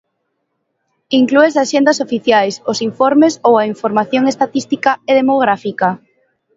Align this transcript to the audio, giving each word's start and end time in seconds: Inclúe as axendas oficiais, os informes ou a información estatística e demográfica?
Inclúe 1.19 1.47
as 1.49 1.57
axendas 1.63 2.01
oficiais, 2.05 2.53
os 2.71 2.79
informes 2.89 3.33
ou 3.47 3.53
a 3.57 3.67
información 3.73 4.23
estatística 4.33 4.91
e 5.09 5.11
demográfica? 5.19 5.89